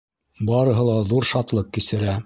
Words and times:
Барыһы 0.47 0.87
ла 0.89 0.97
ҙур 1.13 1.29
шатлыҡ 1.35 1.73
кисерә! 1.79 2.19